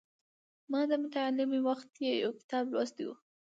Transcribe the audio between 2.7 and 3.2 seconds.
لوستی و.